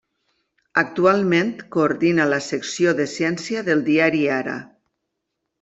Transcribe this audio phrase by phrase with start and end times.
[0.81, 4.61] Actualment coordina la secció de ciència del diari Ara.